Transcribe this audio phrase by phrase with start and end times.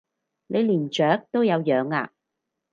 [0.47, 2.11] 你連雀都有養啊？